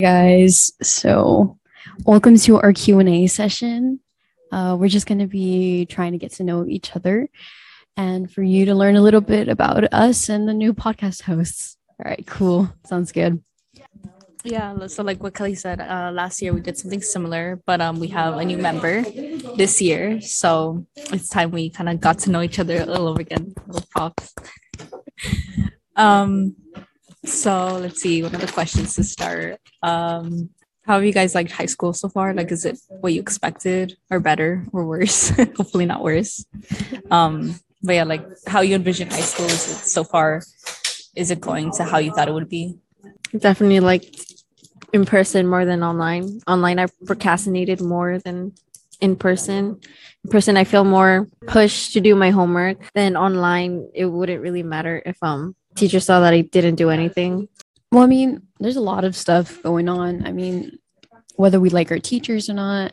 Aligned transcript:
guys 0.00 0.72
so 0.80 1.58
welcome 2.04 2.34
to 2.34 2.58
our 2.58 2.72
q&a 2.72 3.26
session. 3.26 4.00
Uh, 4.50 4.74
we're 4.80 4.88
just 4.88 5.06
going 5.06 5.18
to 5.18 5.26
be 5.26 5.84
trying 5.86 6.12
to 6.12 6.18
get 6.18 6.32
to 6.32 6.42
know 6.42 6.64
each 6.64 6.96
other 6.96 7.28
and 7.96 8.30
for 8.30 8.42
you 8.42 8.64
to 8.66 8.74
learn 8.74 8.96
a 8.96 9.02
little 9.02 9.20
bit 9.20 9.48
about 9.48 9.92
us 9.92 10.28
and 10.28 10.48
the 10.48 10.54
new 10.54 10.72
podcast 10.72 11.22
hosts. 11.22 11.76
All 11.98 12.10
right 12.10 12.26
cool. 12.26 12.72
Sounds 12.86 13.12
good. 13.12 13.42
Yeah 14.42 14.86
so 14.86 15.02
like 15.02 15.22
what 15.22 15.34
kelley 15.34 15.54
said 15.54 15.80
uh, 15.80 16.10
last 16.14 16.40
year 16.40 16.54
we 16.54 16.60
did 16.62 16.78
something 16.78 17.02
similar 17.02 17.60
but 17.66 17.82
um 17.82 18.00
we 18.00 18.08
have 18.08 18.38
a 18.38 18.44
new 18.44 18.56
member 18.56 19.02
this 19.56 19.82
year. 19.82 20.20
So 20.22 20.86
it's 20.96 21.28
time 21.28 21.50
we 21.50 21.68
kind 21.68 21.90
of 21.90 22.00
got 22.00 22.20
to 22.20 22.30
know 22.30 22.40
each 22.40 22.58
other 22.58 22.80
a 22.80 22.86
little 22.86 23.08
over 23.08 23.20
again 23.20 23.54
little 23.66 23.86
props 23.90 24.34
um 25.96 26.56
so 27.24 27.76
let's 27.76 28.00
see 28.00 28.22
One 28.22 28.34
of 28.34 28.40
the 28.40 28.50
questions 28.50 28.94
to 28.94 29.04
start? 29.04 29.60
Um 29.82 30.50
how 30.86 30.94
have 30.94 31.04
you 31.04 31.12
guys 31.12 31.34
liked 31.34 31.52
high 31.52 31.66
school 31.66 31.92
so 31.92 32.08
far? 32.08 32.32
Like 32.32 32.50
is 32.50 32.64
it 32.64 32.78
what 32.88 33.12
you 33.12 33.20
expected 33.20 33.96
or 34.10 34.20
better 34.20 34.64
or 34.72 34.86
worse? 34.86 35.28
Hopefully 35.36 35.84
not 35.84 36.02
worse. 36.02 36.46
Um 37.10 37.60
but 37.82 37.94
yeah 37.94 38.04
like 38.04 38.24
how 38.46 38.60
you 38.60 38.74
envision 38.74 39.08
high 39.10 39.20
school 39.20 39.46
is 39.46 39.70
it 39.70 39.86
so 39.86 40.04
far 40.04 40.42
is 41.16 41.30
it 41.30 41.40
going 41.40 41.70
to 41.72 41.84
how 41.84 41.98
you 41.98 42.12
thought 42.12 42.28
it 42.28 42.34
would 42.34 42.48
be 42.48 42.78
Definitely 43.36 43.80
like 43.80 44.04
in 44.92 45.06
person 45.06 45.46
more 45.46 45.64
than 45.64 45.84
online. 45.84 46.40
Online, 46.48 46.80
I 46.80 46.86
procrastinated 47.06 47.80
more 47.80 48.18
than 48.18 48.52
in 49.00 49.14
person. 49.14 49.78
In 50.24 50.30
person, 50.30 50.56
I 50.56 50.64
feel 50.64 50.84
more 50.84 51.28
pushed 51.46 51.92
to 51.92 52.00
do 52.00 52.16
my 52.16 52.30
homework. 52.30 52.90
Then 52.92 53.16
online, 53.16 53.88
it 53.94 54.06
wouldn't 54.06 54.42
really 54.42 54.64
matter 54.64 55.00
if 55.06 55.16
um 55.22 55.54
teacher 55.76 56.00
saw 56.00 56.20
that 56.20 56.34
I 56.34 56.40
didn't 56.40 56.74
do 56.74 56.90
anything. 56.90 57.48
well 57.92 58.02
i 58.02 58.06
mean 58.06 58.42
there's 58.58 58.76
a 58.76 58.80
lot 58.80 59.04
of 59.04 59.16
stuff 59.16 59.62
going 59.62 59.88
on 59.88 60.26
i 60.26 60.32
mean 60.32 60.78
whether 61.36 61.58
we 61.58 61.70
like 61.70 61.90
our 61.90 61.98
teachers 61.98 62.50
or 62.50 62.54
not 62.54 62.92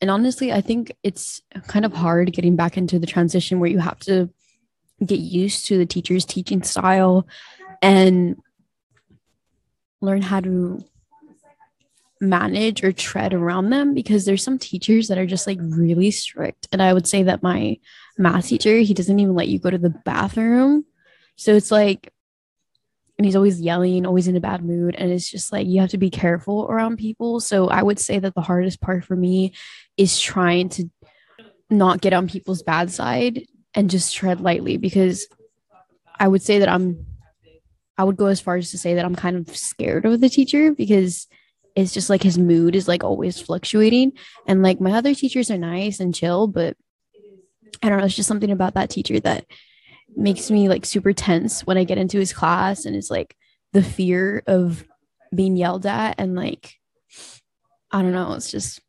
and 0.00 0.10
honestly 0.10 0.52
i 0.52 0.60
think 0.60 0.92
it's 1.02 1.42
kind 1.66 1.84
of 1.84 1.92
hard 1.92 2.32
getting 2.32 2.56
back 2.56 2.76
into 2.76 2.98
the 2.98 3.06
transition 3.06 3.60
where 3.60 3.70
you 3.70 3.78
have 3.78 3.98
to 3.98 4.28
get 5.04 5.18
used 5.18 5.66
to 5.66 5.78
the 5.78 5.86
teacher's 5.86 6.24
teaching 6.24 6.62
style 6.62 7.26
and 7.82 8.36
learn 10.00 10.22
how 10.22 10.40
to 10.40 10.84
manage 12.20 12.84
or 12.84 12.92
tread 12.92 13.32
around 13.32 13.70
them 13.70 13.94
because 13.94 14.24
there's 14.24 14.44
some 14.44 14.58
teachers 14.58 15.08
that 15.08 15.16
are 15.16 15.26
just 15.26 15.46
like 15.46 15.58
really 15.60 16.10
strict. 16.10 16.68
And 16.72 16.82
i 16.82 16.92
would 16.92 17.06
say 17.06 17.22
that 17.22 17.42
my 17.42 17.78
math 18.18 18.48
teacher 18.48 18.78
he 18.78 18.94
doesn't 18.94 19.18
even 19.18 19.34
let 19.34 19.48
you 19.48 19.58
go 19.58 19.70
to 19.70 19.78
the 19.78 19.90
bathroom. 19.90 20.84
So 21.36 21.54
it's 21.54 21.70
like 21.70 22.12
and 23.20 23.26
he's 23.26 23.36
always 23.36 23.60
yelling 23.60 24.06
always 24.06 24.28
in 24.28 24.34
a 24.34 24.40
bad 24.40 24.64
mood 24.64 24.94
and 24.96 25.12
it's 25.12 25.30
just 25.30 25.52
like 25.52 25.66
you 25.66 25.78
have 25.78 25.90
to 25.90 25.98
be 25.98 26.08
careful 26.08 26.66
around 26.70 26.96
people 26.96 27.38
so 27.38 27.68
i 27.68 27.82
would 27.82 27.98
say 27.98 28.18
that 28.18 28.34
the 28.34 28.40
hardest 28.40 28.80
part 28.80 29.04
for 29.04 29.14
me 29.14 29.52
is 29.98 30.18
trying 30.18 30.70
to 30.70 30.88
not 31.68 32.00
get 32.00 32.14
on 32.14 32.26
people's 32.26 32.62
bad 32.62 32.90
side 32.90 33.46
and 33.74 33.90
just 33.90 34.14
tread 34.14 34.40
lightly 34.40 34.78
because 34.78 35.26
i 36.18 36.26
would 36.26 36.40
say 36.40 36.60
that 36.60 36.68
i'm 36.70 37.04
I 37.98 38.04
would 38.04 38.16
go 38.16 38.28
as 38.28 38.40
far 38.40 38.56
as 38.56 38.70
to 38.70 38.78
say 38.78 38.94
that 38.94 39.04
I'm 39.04 39.14
kind 39.14 39.36
of 39.36 39.54
scared 39.54 40.06
of 40.06 40.22
the 40.22 40.30
teacher 40.30 40.72
because 40.72 41.26
it's 41.76 41.92
just 41.92 42.08
like 42.08 42.22
his 42.22 42.38
mood 42.38 42.74
is 42.74 42.88
like 42.88 43.04
always 43.04 43.38
fluctuating. 43.38 44.12
And 44.46 44.62
like 44.62 44.80
my 44.80 44.92
other 44.92 45.14
teachers 45.14 45.50
are 45.50 45.58
nice 45.58 46.00
and 46.00 46.14
chill, 46.14 46.46
but 46.46 46.78
I 47.82 47.90
don't 47.90 47.98
know, 47.98 48.06
it's 48.06 48.16
just 48.16 48.26
something 48.26 48.50
about 48.50 48.72
that 48.72 48.88
teacher 48.88 49.20
that 49.20 49.44
makes 50.16 50.50
me 50.50 50.68
like 50.68 50.84
super 50.84 51.12
tense 51.12 51.66
when 51.66 51.78
I 51.78 51.84
get 51.84 51.98
into 51.98 52.18
his 52.18 52.32
class 52.32 52.84
and 52.84 52.96
it's 52.96 53.10
like 53.10 53.36
the 53.72 53.82
fear 53.82 54.42
of 54.46 54.84
being 55.34 55.56
yelled 55.56 55.86
at 55.86 56.16
and 56.18 56.34
like 56.34 56.74
I 57.92 58.02
don't 58.02 58.12
know, 58.12 58.34
it's 58.34 58.50
just 58.50 58.80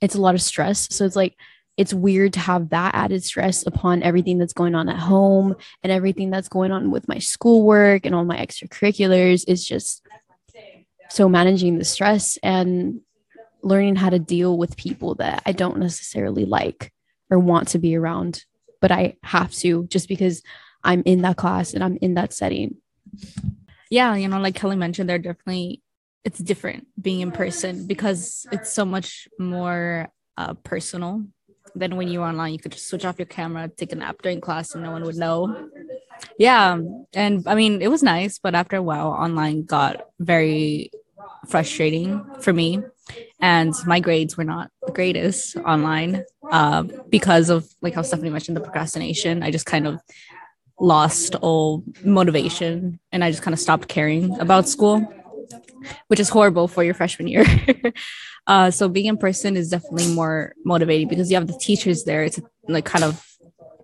it's 0.00 0.14
a 0.14 0.20
lot 0.20 0.34
of 0.34 0.42
stress. 0.42 0.94
So 0.94 1.04
it's 1.04 1.16
like 1.16 1.36
it's 1.76 1.94
weird 1.94 2.34
to 2.34 2.40
have 2.40 2.70
that 2.70 2.94
added 2.94 3.24
stress 3.24 3.66
upon 3.66 4.02
everything 4.02 4.38
that's 4.38 4.52
going 4.52 4.74
on 4.74 4.88
at 4.88 4.98
home 4.98 5.56
and 5.82 5.92
everything 5.92 6.30
that's 6.30 6.48
going 6.48 6.70
on 6.70 6.90
with 6.90 7.08
my 7.08 7.18
schoolwork 7.18 8.06
and 8.06 8.14
all 8.14 8.24
my 8.24 8.36
extracurriculars 8.36 9.44
is 9.48 9.66
just 9.66 10.06
so 11.10 11.28
managing 11.28 11.78
the 11.78 11.84
stress 11.84 12.38
and 12.42 13.00
learning 13.62 13.96
how 13.96 14.10
to 14.10 14.18
deal 14.18 14.56
with 14.56 14.76
people 14.76 15.16
that 15.16 15.42
I 15.46 15.52
don't 15.52 15.78
necessarily 15.78 16.44
like 16.44 16.92
or 17.30 17.38
want 17.38 17.68
to 17.68 17.78
be 17.78 17.96
around, 17.96 18.44
but 18.84 18.92
I 18.92 19.16
have 19.22 19.50
to 19.64 19.86
just 19.86 20.08
because 20.08 20.42
I'm 20.84 21.02
in 21.06 21.22
that 21.22 21.38
class 21.38 21.72
and 21.72 21.82
I'm 21.82 21.96
in 22.02 22.12
that 22.20 22.34
setting. 22.34 22.76
yeah 23.88 24.14
you 24.14 24.28
know 24.28 24.38
like 24.38 24.56
kelley 24.60 24.76
mentioned 24.76 25.08
they're 25.08 25.26
definitely 25.30 25.80
it's 26.22 26.38
different 26.38 26.86
being 27.00 27.20
in 27.24 27.32
person 27.32 27.86
because 27.86 28.46
it's 28.52 28.70
so 28.70 28.84
much 28.84 29.26
more 29.38 30.08
uh, 30.36 30.52
personal 30.70 31.24
than 31.74 31.96
when 31.96 32.08
you're 32.08 32.28
online. 32.32 32.52
You 32.52 32.58
could 32.58 32.72
just 32.72 32.88
switch 32.88 33.06
off 33.06 33.18
your 33.18 33.24
camera 33.38 33.68
take 33.68 33.92
a 33.92 33.96
nap 33.96 34.20
during 34.22 34.42
class 34.42 34.74
and 34.74 34.84
no 34.84 34.90
one 34.90 35.02
would 35.04 35.16
know. 35.16 35.40
Yeah 36.36 36.76
and 37.22 37.48
i 37.48 37.54
mean 37.54 37.80
it 37.80 37.88
was 37.88 38.02
nice 38.02 38.38
but 38.38 38.54
after 38.54 38.76
a 38.76 38.86
while 38.90 39.08
online 39.24 39.64
got 39.64 39.94
very 40.20 40.90
frustrating 41.48 42.10
for 42.44 42.52
me 42.52 42.68
and 43.40 43.74
my 43.86 44.00
grades 44.00 44.36
were 44.36 44.44
not 44.44 44.70
the 44.86 44.92
greatest 44.92 45.56
online 45.56 46.24
uh, 46.50 46.82
because 47.08 47.50
of 47.50 47.66
like 47.82 47.94
how 47.94 48.02
stephany 48.02 48.30
mentioned 48.30 48.56
the 48.56 48.60
procrastination 48.60 49.42
i 49.42 49.50
just 49.50 49.66
kind 49.66 49.86
of 49.86 50.00
lost 50.80 51.34
all 51.36 51.84
motivation 52.04 52.98
and 53.12 53.22
I 53.22 53.30
just 53.30 53.42
kind 53.42 53.54
of 53.54 53.60
stopped 53.60 53.88
caring 53.88 54.38
about 54.40 54.68
school, 54.68 55.06
which 56.08 56.20
is 56.20 56.28
horrible 56.28 56.68
for 56.68 56.82
your 56.82 56.94
freshman 56.94 57.28
year. 57.28 57.44
uh, 58.46 58.70
so 58.70 58.88
being 58.88 59.06
in 59.06 59.16
person 59.16 59.56
is 59.56 59.70
definitely 59.70 60.12
more 60.12 60.54
motivating 60.64 61.08
because 61.08 61.30
you 61.30 61.36
have 61.36 61.46
the 61.46 61.58
teachers 61.58 62.04
there 62.04 62.28
to 62.28 62.42
like 62.68 62.84
kind 62.84 63.04
of 63.04 63.24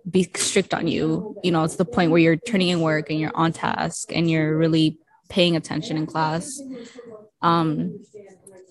be 0.09 0.29
strict 0.35 0.73
on 0.73 0.87
you. 0.87 1.37
You 1.43 1.51
know, 1.51 1.63
it's 1.63 1.75
the 1.75 1.85
point 1.85 2.11
where 2.11 2.19
you're 2.19 2.37
turning 2.37 2.69
in 2.69 2.81
work 2.81 3.09
and 3.09 3.19
you're 3.19 3.35
on 3.35 3.53
task 3.53 4.11
and 4.13 4.29
you're 4.29 4.57
really 4.57 4.97
paying 5.29 5.55
attention 5.55 5.95
in 5.95 6.05
class. 6.05 6.61
Um, 7.41 8.03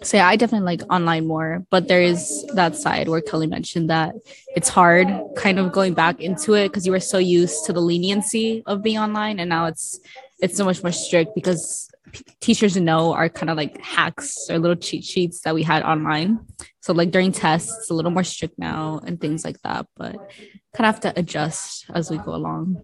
so 0.02 0.16
yeah, 0.16 0.28
I 0.28 0.36
definitely 0.36 0.64
like 0.64 0.82
online 0.92 1.26
more, 1.26 1.64
but 1.70 1.88
there 1.88 2.02
is 2.02 2.46
that 2.54 2.76
side 2.76 3.08
where 3.08 3.20
Kelley 3.20 3.46
mentioned 3.46 3.90
that 3.90 4.14
it's 4.56 4.68
hard 4.68 5.08
kind 5.36 5.58
of 5.58 5.72
going 5.72 5.94
back 5.94 6.20
into 6.20 6.54
it 6.54 6.68
because 6.68 6.86
you 6.86 6.92
were 6.92 7.00
so 7.00 7.18
used 7.18 7.66
to 7.66 7.72
the 7.72 7.80
leniency 7.80 8.62
of 8.66 8.82
being 8.82 8.98
online 8.98 9.38
and 9.38 9.50
now 9.50 9.66
it's 9.66 10.00
it's 10.40 10.56
so 10.56 10.64
much 10.64 10.82
more 10.82 10.92
strict 10.92 11.34
because 11.34 11.90
p- 12.12 12.24
teachers 12.40 12.76
know 12.76 13.12
are 13.12 13.28
kind 13.28 13.50
of 13.50 13.56
like 13.56 13.78
hacks 13.80 14.48
or 14.48 14.58
little 14.58 14.76
cheat 14.76 15.04
sheets 15.04 15.40
that 15.42 15.54
we 15.54 15.62
had 15.62 15.82
online. 15.82 16.40
So 16.80 16.94
like 16.94 17.10
during 17.10 17.32
tests, 17.32 17.90
a 17.90 17.94
little 17.94 18.10
more 18.10 18.24
strict 18.24 18.58
now 18.58 19.00
and 19.04 19.20
things 19.20 19.44
like 19.44 19.60
that, 19.62 19.86
but 19.96 20.16
kind 20.74 20.86
of 20.86 20.94
have 20.94 21.00
to 21.00 21.12
adjust 21.18 21.84
as 21.94 22.10
we 22.10 22.16
go 22.16 22.34
along. 22.34 22.82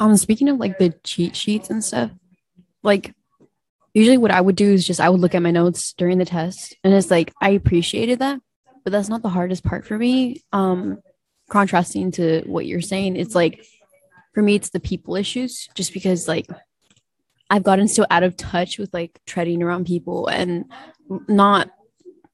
Um, 0.00 0.16
speaking 0.16 0.48
of 0.48 0.56
like 0.56 0.78
the 0.78 0.94
cheat 1.04 1.36
sheets 1.36 1.70
and 1.70 1.84
stuff, 1.84 2.10
like 2.82 3.14
usually 3.92 4.18
what 4.18 4.30
I 4.30 4.40
would 4.40 4.56
do 4.56 4.72
is 4.72 4.86
just 4.86 5.00
I 5.00 5.10
would 5.10 5.20
look 5.20 5.34
at 5.34 5.42
my 5.42 5.50
notes 5.50 5.92
during 5.92 6.18
the 6.18 6.24
test 6.24 6.74
and 6.82 6.94
it's 6.94 7.10
like 7.10 7.32
I 7.40 7.50
appreciated 7.50 8.20
that, 8.20 8.40
but 8.82 8.92
that's 8.92 9.10
not 9.10 9.22
the 9.22 9.28
hardest 9.28 9.62
part 9.62 9.86
for 9.86 9.98
me. 9.98 10.42
Um, 10.52 11.00
contrasting 11.50 12.12
to 12.12 12.42
what 12.46 12.66
you're 12.66 12.80
saying, 12.80 13.16
it's 13.16 13.34
like 13.34 13.64
for 14.32 14.42
me, 14.42 14.54
it's 14.54 14.70
the 14.70 14.80
people 14.80 15.16
issues 15.16 15.68
just 15.74 15.92
because 15.92 16.26
like 16.26 16.46
I've 17.50 17.64
gotten 17.64 17.88
so 17.88 18.06
out 18.10 18.22
of 18.22 18.36
touch 18.36 18.78
with 18.78 18.94
like 18.94 19.20
treading 19.26 19.62
around 19.62 19.86
people 19.86 20.28
and 20.28 20.64
not 21.28 21.68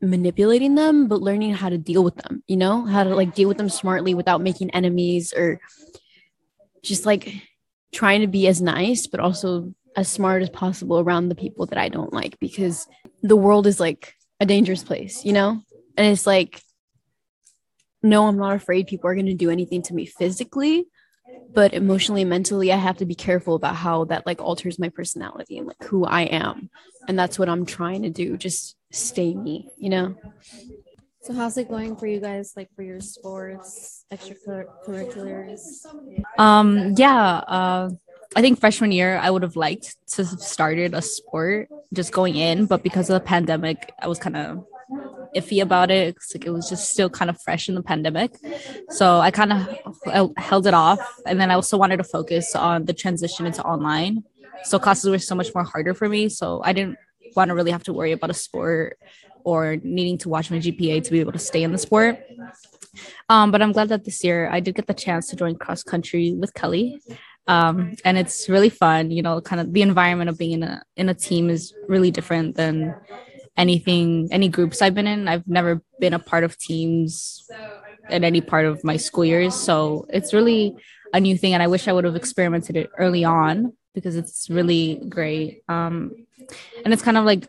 manipulating 0.00 0.74
them, 0.74 1.08
but 1.08 1.22
learning 1.22 1.54
how 1.54 1.70
to 1.70 1.78
deal 1.78 2.04
with 2.04 2.16
them, 2.16 2.44
you 2.46 2.56
know, 2.56 2.84
how 2.84 3.02
to 3.02 3.14
like 3.16 3.34
deal 3.34 3.48
with 3.48 3.56
them 3.56 3.70
smartly 3.70 4.14
without 4.14 4.42
making 4.42 4.70
enemies 4.70 5.32
or 5.32 5.58
just 6.82 7.06
like 7.06 7.32
trying 7.92 8.20
to 8.20 8.26
be 8.26 8.46
as 8.48 8.60
nice, 8.60 9.06
but 9.06 9.20
also 9.20 9.74
as 9.96 10.08
smart 10.08 10.42
as 10.42 10.50
possible 10.50 11.00
around 11.00 11.28
the 11.28 11.34
people 11.34 11.66
that 11.66 11.78
I 11.78 11.88
don't 11.88 12.12
like 12.12 12.38
because 12.38 12.86
the 13.22 13.36
world 13.36 13.66
is 13.66 13.80
like 13.80 14.14
a 14.40 14.46
dangerous 14.46 14.84
place, 14.84 15.24
you 15.24 15.32
know? 15.32 15.62
And 15.96 16.06
it's 16.06 16.26
like, 16.26 16.60
no, 18.02 18.26
I'm 18.26 18.36
not 18.36 18.56
afraid 18.56 18.86
people 18.86 19.08
are 19.08 19.14
going 19.14 19.26
to 19.26 19.34
do 19.34 19.50
anything 19.50 19.82
to 19.82 19.94
me 19.94 20.06
physically, 20.06 20.86
but 21.52 21.72
emotionally 21.74 22.24
mentally 22.24 22.72
i 22.72 22.76
have 22.76 22.98
to 22.98 23.06
be 23.06 23.14
careful 23.14 23.54
about 23.54 23.74
how 23.74 24.04
that 24.04 24.26
like 24.26 24.40
alters 24.40 24.78
my 24.78 24.88
personality 24.90 25.58
and 25.58 25.66
like 25.66 25.82
who 25.84 26.04
i 26.04 26.22
am 26.22 26.70
and 27.08 27.18
that's 27.18 27.38
what 27.38 27.48
i'm 27.48 27.66
trying 27.66 28.02
to 28.02 28.10
do 28.10 28.36
just 28.36 28.76
stay 28.92 29.34
me 29.34 29.68
you 29.78 29.90
know 29.90 30.14
So 31.26 31.34
how's 31.34 31.58
it 31.58 31.68
going 31.68 31.96
for 31.96 32.06
you 32.06 32.20
guys? 32.20 32.52
Like 32.54 32.72
for 32.76 32.84
your 32.84 33.00
sports, 33.00 34.04
extracurriculars? 34.12 35.84
Um, 36.38 36.94
yeah, 36.96 37.38
uh, 37.48 37.90
I 38.36 38.40
think 38.40 38.60
freshman 38.60 38.92
year 38.92 39.18
I 39.18 39.30
would 39.30 39.42
have 39.42 39.56
liked 39.56 39.96
to 40.12 40.24
have 40.24 40.40
started 40.40 40.94
a 40.94 41.02
sport 41.02 41.68
just 41.92 42.12
going 42.12 42.36
in, 42.36 42.66
but 42.66 42.84
because 42.84 43.10
of 43.10 43.14
the 43.14 43.26
pandemic, 43.26 43.92
I 44.00 44.06
was 44.06 44.20
kind 44.20 44.36
of 44.36 44.64
iffy 45.34 45.60
about 45.60 45.90
it. 45.90 46.14
It's 46.14 46.32
like 46.32 46.46
it 46.46 46.50
was 46.50 46.68
just 46.68 46.92
still 46.92 47.10
kind 47.10 47.28
of 47.28 47.42
fresh 47.42 47.68
in 47.68 47.74
the 47.74 47.82
pandemic, 47.82 48.30
so 48.90 49.18
I 49.18 49.32
kind 49.32 49.52
of 49.52 50.32
held 50.36 50.68
it 50.68 50.74
off. 50.74 51.00
And 51.26 51.40
then 51.40 51.50
I 51.50 51.54
also 51.54 51.76
wanted 51.76 51.96
to 51.96 52.04
focus 52.04 52.54
on 52.54 52.84
the 52.84 52.94
transition 52.94 53.46
into 53.46 53.64
online, 53.64 54.22
so 54.62 54.78
classes 54.78 55.10
were 55.10 55.18
so 55.18 55.34
much 55.34 55.52
more 55.56 55.64
harder 55.64 55.92
for 55.92 56.08
me. 56.08 56.28
So 56.28 56.62
I 56.62 56.72
didn't 56.72 56.98
want 57.34 57.48
to 57.48 57.56
really 57.56 57.72
have 57.72 57.82
to 57.84 57.92
worry 57.92 58.12
about 58.12 58.30
a 58.30 58.34
sport 58.34 58.96
or 59.46 59.76
needing 59.84 60.18
to 60.18 60.28
watch 60.28 60.50
my 60.50 60.58
GPA 60.58 61.04
to 61.04 61.10
be 61.12 61.20
able 61.20 61.30
to 61.30 61.38
stay 61.38 61.62
in 61.62 61.70
the 61.70 61.78
sport. 61.78 62.18
Um, 63.28 63.52
but 63.52 63.62
I'm 63.62 63.70
glad 63.70 63.90
that 63.90 64.04
this 64.04 64.24
year 64.24 64.50
I 64.50 64.58
did 64.58 64.74
get 64.74 64.88
the 64.88 64.94
chance 64.94 65.28
to 65.28 65.36
join 65.36 65.54
cross 65.54 65.84
country 65.84 66.34
with 66.34 66.52
Kelley. 66.52 67.00
Um, 67.46 67.94
and 68.04 68.18
it's 68.18 68.48
really 68.48 68.70
fun, 68.70 69.12
you 69.12 69.22
know, 69.22 69.40
kind 69.40 69.60
of 69.60 69.72
the 69.72 69.82
environment 69.82 70.28
of 70.28 70.36
being 70.36 70.50
in 70.50 70.62
a 70.64 70.82
in 70.96 71.08
a 71.08 71.14
team 71.14 71.48
is 71.48 71.72
really 71.86 72.10
different 72.10 72.56
than 72.56 72.96
anything 73.56 74.28
any 74.32 74.48
groups 74.48 74.82
I've 74.82 74.96
been 74.96 75.06
in. 75.06 75.28
I've 75.28 75.46
never 75.46 75.80
been 76.00 76.12
a 76.12 76.18
part 76.18 76.42
of 76.42 76.58
teams 76.58 77.48
at 78.08 78.24
any 78.24 78.40
part 78.40 78.66
of 78.66 78.82
my 78.82 78.96
school 78.96 79.24
years. 79.24 79.54
So 79.54 80.06
it's 80.10 80.34
really 80.34 80.74
a 81.14 81.20
new 81.20 81.38
thing 81.38 81.54
and 81.54 81.62
I 81.62 81.68
wish 81.68 81.86
I 81.86 81.92
would 81.92 82.04
have 82.04 82.16
experimented 82.16 82.76
it 82.76 82.90
early 82.98 83.22
on 83.22 83.74
because 83.94 84.16
it's 84.16 84.50
really 84.50 85.00
great. 85.08 85.62
Um, 85.68 86.26
and 86.84 86.92
it's 86.92 87.02
kind 87.02 87.16
of 87.16 87.24
like 87.24 87.46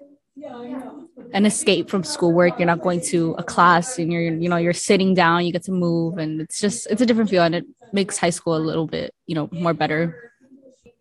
an 1.34 1.46
escape 1.46 1.90
from 1.90 2.04
schoolwork. 2.04 2.60
You're 2.60 2.68
not 2.68 2.82
going 2.82 3.02
to 3.08 3.36
a 3.38 3.44
class 3.44 4.00
and 4.00 4.12
you're, 4.12 4.22
you 4.24 4.50
know, 4.50 4.58
you're 4.58 4.74
sitting 4.74 5.14
down, 5.14 5.46
you 5.46 5.52
get 5.52 5.64
to 5.64 5.72
move 5.72 6.18
and 6.18 6.42
it's 6.42 6.60
just, 6.60 6.88
it's 6.90 7.02
a 7.02 7.06
different 7.06 7.30
feel 7.30 7.44
and 7.44 7.56
it 7.56 7.66
makes 7.94 8.18
high 8.18 8.30
school 8.30 8.56
a 8.56 8.60
little 8.60 8.88
bit, 8.88 9.14
you 9.28 9.36
know, 9.36 9.50
more 9.52 9.74
better. 9.74 10.32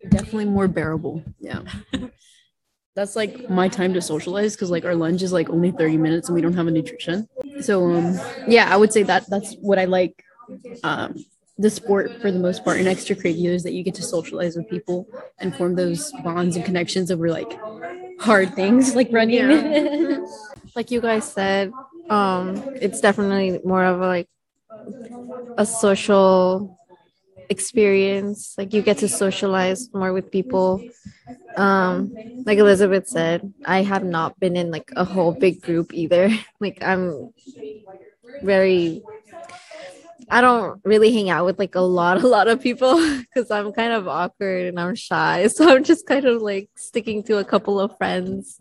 definitely 0.09 0.45
more 0.45 0.67
bearable 0.67 1.23
yeah 1.39 1.61
that's 2.95 3.15
like 3.15 3.49
my 3.49 3.67
time 3.67 3.93
to 3.93 4.01
socialize 4.01 4.55
because 4.55 4.71
like 4.71 4.85
our 4.85 4.95
lunch 4.95 5.21
is 5.21 5.31
like 5.31 5.49
only 5.49 5.71
30 5.71 5.97
minutes 5.97 6.27
and 6.29 6.35
we 6.35 6.41
don't 6.41 6.53
have 6.53 6.67
a 6.67 6.71
nutrition 6.71 7.27
so 7.61 7.91
um 7.93 8.19
yeah 8.47 8.73
i 8.73 8.77
would 8.77 8.91
say 8.91 9.03
that 9.03 9.25
that's 9.29 9.55
what 9.61 9.77
i 9.79 9.85
like 9.85 10.23
um 10.83 11.15
the 11.57 11.69
sport 11.69 12.21
for 12.21 12.31
the 12.31 12.39
most 12.39 12.63
part 12.63 12.77
and 12.77 12.87
extracurriculars 12.87 13.63
that 13.63 13.73
you 13.73 13.83
get 13.83 13.95
to 13.95 14.03
socialize 14.03 14.55
with 14.55 14.69
people 14.69 15.07
and 15.39 15.55
form 15.55 15.75
those 15.75 16.11
bonds 16.23 16.55
and 16.55 16.65
connections 16.65 17.11
over 17.11 17.29
like 17.29 17.59
hard 18.19 18.55
things 18.55 18.95
like 18.95 19.09
running 19.11 20.25
Like 20.75 20.91
you 20.91 21.01
guys 21.01 21.31
said, 21.31 21.71
um, 22.09 22.61
it's 22.79 23.01
definitely 23.01 23.59
more 23.65 23.83
of 23.83 23.99
a 24.01 24.07
like 24.07 24.29
a 25.57 25.65
social 25.65 26.77
experience. 27.49 28.55
Like 28.57 28.73
you 28.73 28.81
get 28.81 28.97
to 28.99 29.07
socialize 29.07 29.93
more 29.93 30.13
with 30.13 30.31
people. 30.31 30.83
Um, 31.57 32.11
like 32.45 32.59
Elizabeth 32.59 33.07
said, 33.07 33.53
I 33.65 33.83
have 33.83 34.03
not 34.03 34.39
been 34.39 34.55
in 34.55 34.71
like 34.71 34.91
a 34.95 35.05
whole 35.05 35.33
big 35.33 35.61
group 35.61 35.93
either. 35.93 36.29
like 36.59 36.79
I'm 36.81 37.31
very 38.43 39.01
I 40.29 40.41
don't 40.41 40.81
really 40.83 41.13
hang 41.13 41.29
out 41.29 41.45
with 41.45 41.57
like 41.57 41.75
a 41.75 41.81
lot, 41.81 42.21
a 42.21 42.27
lot 42.27 42.47
of 42.47 42.61
people 42.61 42.95
because 43.19 43.49
I'm 43.49 43.71
kind 43.71 43.93
of 43.93 44.07
awkward 44.07 44.65
and 44.67 44.79
I'm 44.79 44.95
shy. 44.95 45.47
So 45.57 45.69
I'm 45.73 45.83
just 45.83 46.05
kind 46.05 46.25
of 46.25 46.41
like 46.41 46.69
sticking 46.75 47.23
to 47.23 47.37
a 47.37 47.45
couple 47.45 47.79
of 47.79 47.97
friends, 47.97 48.59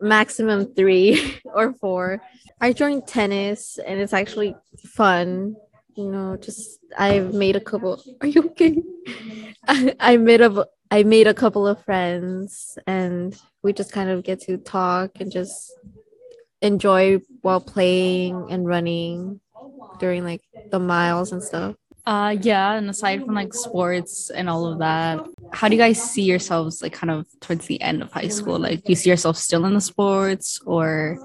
maximum 0.00 0.74
three 0.74 1.38
or 1.44 1.74
four. 1.74 2.20
I 2.60 2.72
joined 2.72 3.06
tennis 3.06 3.78
and 3.78 4.00
it's 4.00 4.12
actually 4.12 4.56
fun. 4.84 5.56
You 5.94 6.10
know, 6.10 6.36
just 6.36 6.78
I've 6.96 7.34
made 7.34 7.56
a 7.56 7.60
couple. 7.60 8.02
Are 8.20 8.26
you 8.26 8.42
okay? 8.50 8.82
I, 9.66 9.94
I 9.98 10.16
made 10.16 10.40
a 10.40 10.66
I 10.90 11.02
made 11.02 11.26
a 11.26 11.34
couple 11.34 11.66
of 11.66 11.84
friends 11.84 12.78
and 12.86 13.36
we 13.62 13.72
just 13.72 13.92
kind 13.92 14.08
of 14.08 14.22
get 14.22 14.40
to 14.42 14.56
talk 14.56 15.20
and 15.20 15.30
just 15.30 15.72
enjoy 16.62 17.20
while 17.42 17.60
playing 17.60 18.46
and 18.50 18.66
running 18.66 19.40
during 19.98 20.24
like 20.24 20.42
the 20.70 20.78
miles 20.78 21.32
and 21.32 21.42
stuff. 21.42 21.76
Uh, 22.08 22.34
yeah. 22.40 22.72
And 22.72 22.88
aside 22.88 23.22
from 23.22 23.34
like 23.34 23.52
sports 23.52 24.30
and 24.30 24.48
all 24.48 24.64
of 24.64 24.78
that, 24.78 25.26
how 25.52 25.68
do 25.68 25.76
you 25.76 25.82
guys 25.82 26.02
see 26.02 26.22
yourselves 26.22 26.80
like 26.80 26.94
kind 26.94 27.10
of 27.10 27.26
towards 27.40 27.66
the 27.66 27.82
end 27.82 28.00
of 28.00 28.10
high 28.10 28.28
school? 28.28 28.58
Like, 28.58 28.82
do 28.84 28.92
you 28.92 28.96
see 28.96 29.10
yourself 29.10 29.36
still 29.36 29.66
in 29.66 29.74
the 29.74 29.80
sports 29.82 30.58
or 30.64 31.18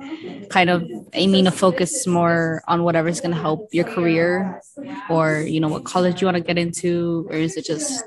kind 0.50 0.69
of 0.69 0.83
aiming 1.13 1.45
to 1.45 1.51
focus 1.51 2.06
more 2.06 2.63
on 2.68 2.83
whatever's 2.83 3.21
going 3.21 3.33
to 3.33 3.39
help 3.39 3.69
your 3.74 3.85
career 3.85 4.62
or, 5.09 5.39
you 5.39 5.62
know, 5.62 5.69
what 5.69 5.86
college 5.86 6.21
you 6.21 6.27
want 6.27 6.36
to 6.36 6.44
get 6.44 6.57
into? 6.57 7.27
Or 7.29 7.38
is 7.38 7.56
it 7.56 7.63
just 7.63 8.03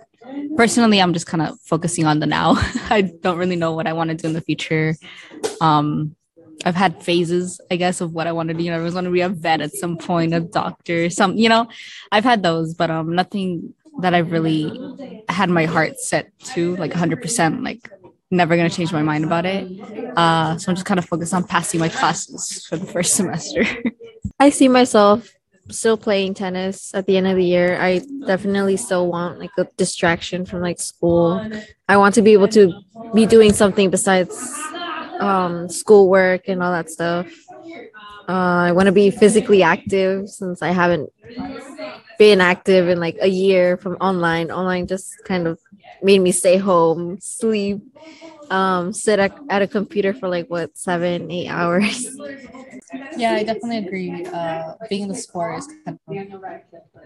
personally, 0.55 1.01
I'm 1.01 1.15
just 1.15 1.27
kind 1.27 1.41
of 1.41 1.59
focusing 1.61 2.05
on 2.05 2.21
the 2.21 2.27
now? 2.27 2.57
I 2.91 3.01
don't 3.01 3.39
really 3.39 3.57
know 3.57 3.73
what 3.73 3.87
I 3.87 3.95
want 3.95 4.11
to 4.11 4.17
do 4.17 4.29
in 4.29 4.35
the 4.35 4.43
future. 4.43 4.97
Um, 5.63 6.15
I've 6.65 6.75
had 6.75 7.03
phases, 7.03 7.61
I 7.71 7.77
guess, 7.77 8.01
of 8.01 8.13
what 8.13 8.27
I 8.27 8.33
wanted 8.33 8.57
to. 8.57 8.63
You 8.63 8.71
know, 8.71 8.79
I 8.79 8.83
was 8.83 8.95
going 8.95 9.05
to 9.05 9.11
be 9.11 9.21
a 9.21 9.29
vet 9.29 9.61
at 9.61 9.73
some 9.73 9.97
point, 9.97 10.35
a 10.35 10.41
doctor, 10.41 11.11
some, 11.11 11.37
you 11.37 11.49
know, 11.49 11.69
I've 12.11 12.25
had 12.25 12.43
those, 12.43 12.75
but 12.75 12.91
um, 12.91 13.15
nothing 13.15 13.75
that 14.01 14.15
I've 14.15 14.33
really 14.33 15.25
had 15.29 15.51
my 15.51 15.67
heart 15.67 15.99
set 15.99 16.37
to, 16.55 16.77
like 16.77 16.93
100%, 16.93 17.65
like 17.65 17.91
never 18.31 18.57
going 18.57 18.69
to 18.69 18.75
change 18.75 18.93
my 18.93 19.03
mind 19.03 19.25
about 19.25 19.47
it. 19.47 19.81
Uh, 20.17 20.57
so 20.59 20.71
I'm 20.71 20.77
just 20.77 20.87
kind 20.87 20.99
of 20.99 21.05
focused 21.05 21.35
on 21.35 21.45
passing 21.45 21.81
my 21.81 21.89
classes 21.89 22.67
for 22.67 22.77
the 22.77 22.87
first 22.87 23.15
semester. 23.17 23.65
I 24.39 24.51
see 24.51 24.69
myself 24.69 25.33
still 25.71 25.97
playing 25.97 26.35
tennis 26.35 26.95
at 26.95 27.07
the 27.07 27.17
end 27.17 27.27
of 27.27 27.37
the 27.37 27.45
year. 27.45 27.81
I 27.81 28.01
definitely 28.27 28.77
still 28.77 29.09
want 29.09 29.39
like 29.39 29.51
a 29.59 29.67
distraction 29.77 30.45
from 30.45 30.61
like 30.61 30.79
school. 30.79 31.51
I 31.89 31.97
want 31.97 32.15
to 32.17 32.23
be 32.23 32.33
able 32.33 32.49
to 32.49 32.73
be 33.15 33.27
doing 33.27 33.53
something 33.53 33.91
besides 33.91 34.31
um, 35.21 35.69
schoolwork 35.69 36.49
and 36.49 36.63
all 36.63 36.73
that 36.73 36.91
stuff. 36.91 37.33
Uh, 38.29 38.69
I 38.69 38.73
want 38.73 38.87
to 38.87 38.93
be 38.93 39.11
physically 39.11 39.63
active 39.63 40.29
since 40.29 40.63
I 40.63 40.71
haven't 40.71 41.11
been 42.19 42.41
active 42.41 42.89
in 42.89 42.99
like 43.01 43.17
a 43.21 43.29
year 43.29 43.77
from 43.77 43.95
online. 44.01 44.51
Online 44.51 44.87
just 44.87 45.23
kind 45.25 45.47
of 45.47 45.59
made 46.03 46.21
me 46.21 46.33
stay 46.33 46.57
home, 46.57 47.19
sleep, 47.21 47.79
um, 48.51 48.93
sit 48.93 49.19
at, 49.19 49.35
at 49.49 49.63
a 49.63 49.69
computer 49.69 50.15
for 50.15 50.29
like 50.29 50.47
what 50.49 50.77
seven, 50.77 51.31
eight 51.31 51.49
hours. 51.49 52.09
Yeah, 53.17 53.35
I 53.35 53.43
definitely 53.43 53.79
agree. 53.79 54.25
Uh, 54.27 54.75
being 54.89 55.03
in 55.03 55.09
the 55.09 55.15
sport 55.15 55.59
is 55.59 55.67
kind 55.85 55.99
of 56.09 56.17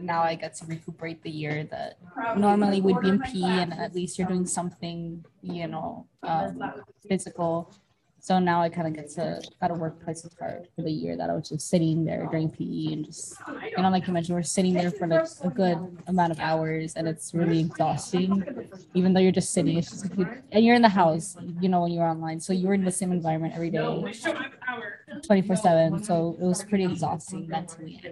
now 0.00 0.23
I 0.23 0.35
get 0.35 0.54
to 0.56 0.66
recuperate 0.66 1.23
the 1.23 1.30
year 1.30 1.64
that 1.70 1.99
normally 2.37 2.80
would 2.80 3.00
be 3.00 3.08
in 3.08 3.20
PE, 3.20 3.61
and 3.62 3.73
at 3.73 3.94
least 3.94 4.18
you're 4.18 4.26
doing 4.26 4.46
something, 4.46 5.25
you 5.42 5.66
know, 5.68 6.06
um, 6.23 6.61
physical. 7.08 7.73
So 8.22 8.38
now 8.38 8.60
I 8.60 8.68
kind 8.68 8.86
of 8.86 8.92
get 8.92 9.10
to 9.12 9.40
got 9.60 9.70
a 9.70 9.74
workplace 9.74 10.24
apart 10.24 10.68
for 10.76 10.82
the 10.82 10.90
year 10.90 11.16
that 11.16 11.30
I 11.30 11.34
was 11.34 11.48
just 11.48 11.68
sitting 11.68 12.04
there 12.04 12.28
during 12.30 12.50
PE 12.50 12.92
and 12.92 13.04
just, 13.06 13.34
you 13.76 13.82
know, 13.82 13.88
like 13.88 14.06
you 14.06 14.12
mentioned, 14.12 14.36
we're 14.36 14.42
sitting 14.42 14.74
there 14.74 14.90
for 14.90 15.06
like 15.06 15.26
a 15.42 15.48
good 15.48 15.78
amount 16.06 16.32
of 16.32 16.38
hours 16.38 16.94
and 16.94 17.08
it's 17.08 17.32
really 17.32 17.60
exhausting. 17.60 18.44
Even 18.94 19.14
though 19.14 19.20
you're 19.20 19.32
just 19.32 19.52
sitting, 19.52 19.78
it's 19.78 19.90
just 19.90 20.16
like 20.16 20.28
and 20.52 20.64
you're 20.64 20.74
in 20.76 20.82
the 20.82 20.88
house, 20.88 21.36
you 21.60 21.68
know, 21.68 21.80
when 21.82 21.92
you're 21.92 22.04
online. 22.04 22.40
So 22.40 22.52
you're 22.52 22.74
in 22.74 22.84
the 22.84 22.92
same 22.92 23.10
environment 23.10 23.54
every 23.54 23.70
day, 23.70 24.12
24 25.22 25.56
7. 25.56 26.04
So 26.04 26.36
it 26.40 26.44
was 26.44 26.62
pretty 26.62 26.84
exhausting 26.84 27.48
mentally. 27.48 28.02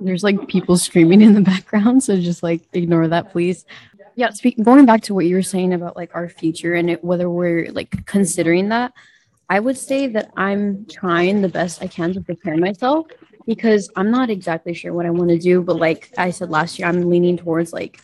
there's 0.00 0.24
like 0.24 0.48
people 0.48 0.78
screaming 0.78 1.20
in 1.20 1.34
the 1.34 1.40
background 1.40 2.02
so 2.02 2.18
just 2.18 2.42
like 2.42 2.62
ignore 2.72 3.08
that 3.08 3.30
please 3.30 3.64
yeah 4.16 4.30
speak, 4.30 4.62
going 4.62 4.86
back 4.86 5.02
to 5.02 5.14
what 5.14 5.26
you 5.26 5.34
were 5.34 5.42
saying 5.42 5.72
about 5.72 5.96
like 5.96 6.10
our 6.14 6.28
future 6.28 6.74
and 6.74 6.90
it, 6.90 7.04
whether 7.04 7.28
we're 7.28 7.70
like 7.72 8.04
considering 8.06 8.68
that 8.70 8.92
i 9.50 9.60
would 9.60 9.76
say 9.76 10.06
that 10.06 10.30
i'm 10.36 10.86
trying 10.86 11.42
the 11.42 11.48
best 11.48 11.82
i 11.82 11.86
can 11.86 12.14
to 12.14 12.20
prepare 12.20 12.56
myself 12.56 13.06
because 13.46 13.90
i'm 13.96 14.10
not 14.10 14.30
exactly 14.30 14.72
sure 14.72 14.94
what 14.94 15.04
i 15.04 15.10
want 15.10 15.28
to 15.28 15.38
do 15.38 15.60
but 15.62 15.76
like 15.76 16.10
i 16.16 16.30
said 16.30 16.48
last 16.48 16.78
year 16.78 16.88
i'm 16.88 17.10
leaning 17.10 17.36
towards 17.36 17.72
like 17.74 18.00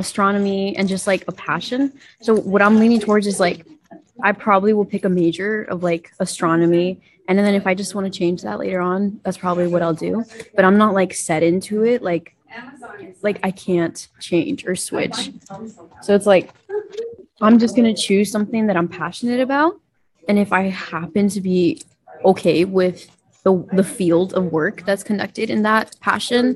astronomy 0.00 0.74
and 0.76 0.88
just 0.88 1.06
like 1.06 1.24
a 1.28 1.32
passion. 1.32 1.92
So 2.20 2.34
what 2.34 2.62
i'm 2.62 2.78
leaning 2.80 3.00
towards 3.00 3.26
is 3.26 3.38
like 3.38 3.66
i 4.22 4.32
probably 4.32 4.72
will 4.72 4.84
pick 4.84 5.04
a 5.04 5.08
major 5.08 5.64
of 5.64 5.82
like 5.82 6.10
astronomy. 6.18 7.00
And 7.28 7.38
then 7.38 7.54
if 7.54 7.66
i 7.66 7.74
just 7.74 7.94
want 7.94 8.12
to 8.12 8.18
change 8.18 8.42
that 8.42 8.58
later 8.58 8.80
on 8.80 9.20
that's 9.22 9.36
probably 9.36 9.68
what 9.68 9.82
i'll 9.82 9.94
do. 9.94 10.24
But 10.56 10.64
i'm 10.64 10.78
not 10.78 10.94
like 10.94 11.14
set 11.14 11.42
into 11.42 11.84
it 11.84 12.02
like 12.02 12.34
like 13.22 13.38
i 13.42 13.50
can't 13.50 14.08
change 14.20 14.66
or 14.66 14.74
switch. 14.74 15.30
So 16.02 16.14
it's 16.14 16.26
like 16.26 16.50
i'm 17.40 17.58
just 17.58 17.76
to 17.76 17.94
choose 17.94 18.32
something 18.32 18.66
that 18.66 18.76
i'm 18.76 18.88
passionate 18.88 19.40
about 19.40 19.80
and 20.30 20.38
if 20.38 20.50
i 20.60 20.62
happen 20.90 21.28
to 21.36 21.40
be 21.40 21.82
okay 22.24 22.64
with 22.64 22.98
the, 23.44 23.52
the 23.72 23.84
field 23.84 24.34
of 24.38 24.52
work 24.52 24.84
that's 24.86 25.04
conducted 25.10 25.50
in 25.54 25.62
that 25.70 25.86
passion 26.08 26.46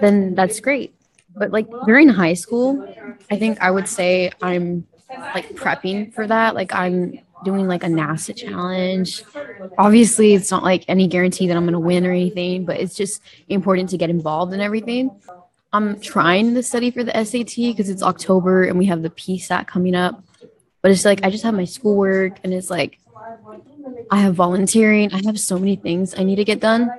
then 0.00 0.34
that's 0.38 0.58
great 0.68 0.90
But 1.36 1.50
like 1.52 1.68
during 1.86 2.08
high 2.08 2.34
school, 2.34 2.70
I 3.30 3.38
think 3.38 3.60
I 3.60 3.70
would 3.70 3.88
say 3.88 4.32
I'm 4.42 4.86
like 5.34 5.48
prepping 5.54 6.12
for 6.12 6.26
that. 6.26 6.54
Like 6.54 6.74
I'm 6.74 7.20
doing 7.44 7.66
like 7.68 7.84
a 7.84 7.86
NASA 7.86 8.34
challenge. 8.36 9.22
Obviously, 9.78 10.34
it's 10.34 10.50
not 10.50 10.62
like 10.62 10.84
any 10.88 11.06
guarantee 11.06 11.46
that 11.48 11.56
I'm 11.56 11.64
going 11.64 11.72
to 11.72 11.78
win 11.78 12.06
or 12.06 12.10
anything, 12.10 12.64
but 12.64 12.76
it's 12.78 12.96
just 12.96 13.22
important 13.48 13.90
to 13.90 13.96
get 13.96 14.10
involved 14.10 14.52
in 14.52 14.60
everything. 14.60 15.10
I'm 15.72 16.00
trying 16.00 16.54
to 16.54 16.62
study 16.62 16.90
for 16.90 17.04
the 17.04 17.12
SAT 17.24 17.54
because 17.56 17.88
it's 17.88 18.02
October 18.02 18.64
and 18.64 18.76
we 18.76 18.86
have 18.86 19.02
the 19.02 19.10
PSAT 19.10 19.66
coming 19.68 19.94
up. 19.94 20.22
But 20.82 20.92
it's 20.92 21.04
like 21.04 21.24
I 21.24 21.30
just 21.30 21.44
have 21.44 21.54
my 21.54 21.64
schoolwork 21.64 22.38
and 22.42 22.54
it's 22.54 22.70
like 22.70 22.98
I 24.10 24.18
have 24.18 24.34
volunteering. 24.34 25.12
I 25.12 25.22
have 25.24 25.38
so 25.38 25.58
many 25.58 25.76
things 25.76 26.14
I 26.18 26.24
need 26.24 26.36
to 26.36 26.44
get 26.44 26.60
done. 26.60 26.90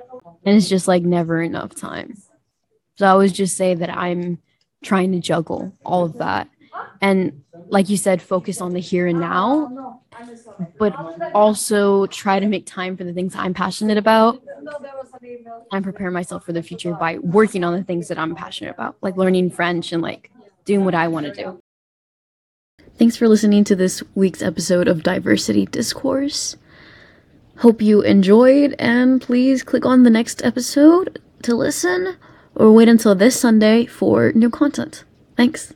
And 0.44 0.56
it's 0.56 0.68
just 0.68 0.88
like 0.88 1.02
never 1.02 1.42
enough 1.42 1.74
time. 1.74 2.16
So 2.96 3.06
I 3.06 3.10
always 3.10 3.32
just 3.32 3.56
say 3.56 3.74
that 3.74 3.90
I'm 3.90 4.38
trying 4.82 5.12
to 5.12 5.20
juggle 5.20 5.72
all 5.84 6.04
of 6.04 6.18
that. 6.18 6.48
And 7.00 7.42
like 7.68 7.88
you 7.88 7.96
said, 7.96 8.22
focus 8.22 8.60
on 8.60 8.72
the 8.72 8.80
here 8.80 9.06
and 9.06 9.20
now, 9.20 10.00
but 10.78 10.94
also 11.34 12.06
try 12.06 12.38
to 12.38 12.46
make 12.46 12.66
time 12.66 12.96
for 12.96 13.04
the 13.04 13.12
things 13.12 13.34
I'm 13.34 13.54
passionate 13.54 13.98
about 13.98 14.42
and 15.72 15.82
prepare 15.82 16.10
myself 16.10 16.44
for 16.44 16.52
the 16.52 16.62
future 16.62 16.94
by 16.94 17.18
working 17.18 17.64
on 17.64 17.74
the 17.74 17.82
things 17.82 18.08
that 18.08 18.18
I'm 18.18 18.34
passionate 18.34 18.70
about, 18.70 18.96
like 19.00 19.16
learning 19.16 19.50
French 19.50 19.92
and 19.92 20.02
like 20.02 20.30
doing 20.64 20.84
what 20.84 20.94
I 20.94 21.08
want 21.08 21.26
to 21.26 21.32
do. 21.32 21.60
Thanks 22.98 23.16
for 23.16 23.26
listening 23.26 23.64
to 23.64 23.74
this 23.74 24.02
week's 24.14 24.42
episode 24.42 24.86
of 24.86 25.02
Diversity 25.02 25.66
Discourse. 25.66 26.56
Hope 27.58 27.80
you 27.80 28.02
enjoyed, 28.02 28.74
and 28.78 29.20
please 29.20 29.62
click 29.62 29.86
on 29.86 30.02
the 30.02 30.10
next 30.10 30.44
episode 30.44 31.20
to 31.42 31.54
listen 31.54 32.16
or 32.54 32.70
wait 32.70 32.88
until 32.88 33.14
this 33.14 33.40
Sunday 33.40 33.86
for 33.86 34.30
new 34.32 34.50
content. 34.50 35.04
Thanks. 35.36 35.72